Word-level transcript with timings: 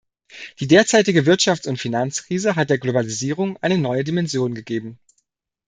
Die 0.59 0.65
derzeitige 0.65 1.25
Wirtschafts- 1.27 1.67
und 1.67 1.77
Finanzkrise 1.77 2.55
hat 2.55 2.71
der 2.71 2.79
Globalisierung 2.79 3.57
eine 3.57 3.77
neue 3.77 4.03
Dimension 4.03 4.55
gegeben. 4.55 4.97